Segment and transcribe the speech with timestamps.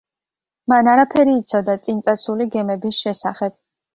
[0.71, 3.57] მან არაფერი იცოდა წინ წასული გემების შესახებ.